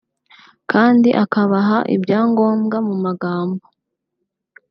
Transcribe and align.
kandi 0.71 1.09
akabaha 1.23 1.77
ibyangombwa 1.95 2.77
mu 2.87 2.95
magambo 3.05 3.63